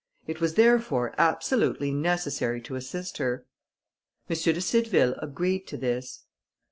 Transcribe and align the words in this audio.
It 0.25 0.41
was, 0.41 0.55
therefore, 0.55 1.13
absolutely 1.19 1.91
necessary 1.91 2.59
to 2.61 2.73
assist 2.75 3.19
her. 3.19 3.45
M. 4.27 4.35
de 4.35 4.59
Cideville 4.59 5.15
agreed 5.21 5.67
to 5.67 5.77
this. 5.77 6.23